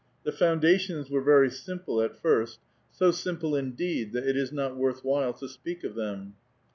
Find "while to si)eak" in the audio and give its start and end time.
5.05-5.83